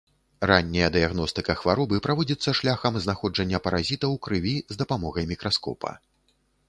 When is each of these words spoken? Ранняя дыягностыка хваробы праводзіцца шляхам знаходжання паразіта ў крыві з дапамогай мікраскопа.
Ранняя 0.51 0.87
дыягностыка 0.93 1.53
хваробы 1.59 1.99
праводзіцца 2.07 2.49
шляхам 2.59 2.97
знаходжання 3.05 3.57
паразіта 3.67 4.01
ў 4.01 4.15
крыві 4.29 4.55
з 4.77 4.83
дапамогай 4.85 5.29
мікраскопа. 5.35 5.91